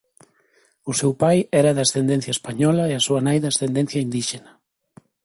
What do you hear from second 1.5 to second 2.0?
era de